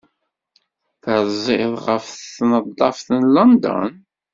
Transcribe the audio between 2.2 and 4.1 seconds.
Tneḍḍaft n London?